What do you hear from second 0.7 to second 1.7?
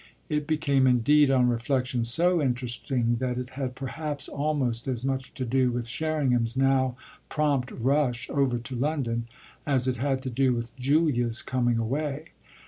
indeed on